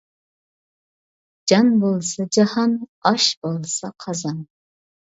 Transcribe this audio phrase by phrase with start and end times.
[1.47, 2.71] جان بولسا جاھان،
[3.05, 4.37] ئاش بولسا قازان.